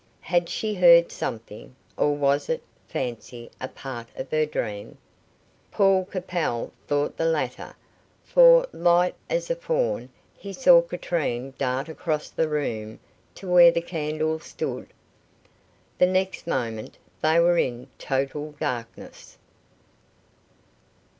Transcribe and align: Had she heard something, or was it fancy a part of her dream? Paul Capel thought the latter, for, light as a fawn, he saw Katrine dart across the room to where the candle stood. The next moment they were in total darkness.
Had 0.21 0.49
she 0.49 0.73
heard 0.73 1.11
something, 1.11 1.75
or 1.95 2.15
was 2.15 2.49
it 2.49 2.63
fancy 2.87 3.51
a 3.61 3.67
part 3.67 4.07
of 4.15 4.31
her 4.31 4.47
dream? 4.47 4.97
Paul 5.69 6.05
Capel 6.05 6.73
thought 6.87 7.17
the 7.17 7.25
latter, 7.27 7.75
for, 8.23 8.65
light 8.73 9.13
as 9.29 9.51
a 9.51 9.55
fawn, 9.55 10.09
he 10.35 10.53
saw 10.53 10.81
Katrine 10.81 11.53
dart 11.59 11.87
across 11.87 12.31
the 12.31 12.49
room 12.49 12.99
to 13.35 13.47
where 13.47 13.69
the 13.71 13.79
candle 13.79 14.39
stood. 14.39 14.87
The 15.99 16.07
next 16.07 16.47
moment 16.47 16.97
they 17.21 17.39
were 17.39 17.59
in 17.59 17.87
total 17.99 18.53
darkness. 18.59 19.37